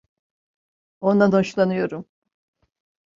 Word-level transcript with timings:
Ondan 1.01 1.31
hoşlanıyorum. 1.31 2.05